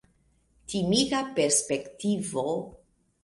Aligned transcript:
Timiga 0.71 1.19
perspektivo! 1.35 2.47